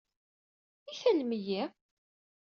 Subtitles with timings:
[0.89, 1.63] I tallem-iyi?